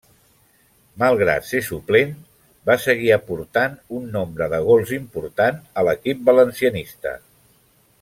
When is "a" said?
5.83-5.89